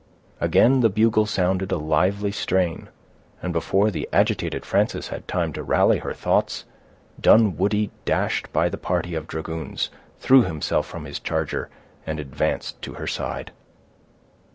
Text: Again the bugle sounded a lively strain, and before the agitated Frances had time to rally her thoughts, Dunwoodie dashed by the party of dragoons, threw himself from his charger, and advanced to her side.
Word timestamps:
Again 0.39 0.79
the 0.79 0.89
bugle 0.89 1.27
sounded 1.27 1.71
a 1.71 1.77
lively 1.77 2.31
strain, 2.31 2.89
and 3.39 3.53
before 3.53 3.91
the 3.91 4.09
agitated 4.11 4.65
Frances 4.65 5.09
had 5.09 5.27
time 5.27 5.53
to 5.53 5.61
rally 5.61 5.99
her 5.99 6.11
thoughts, 6.15 6.65
Dunwoodie 7.21 7.91
dashed 8.03 8.51
by 8.51 8.67
the 8.67 8.79
party 8.79 9.13
of 9.13 9.27
dragoons, 9.27 9.91
threw 10.17 10.41
himself 10.41 10.87
from 10.87 11.05
his 11.05 11.19
charger, 11.19 11.69
and 12.03 12.19
advanced 12.19 12.81
to 12.81 12.93
her 12.93 13.05
side. 13.05 13.51